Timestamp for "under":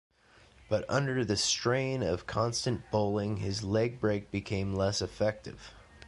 0.89-1.23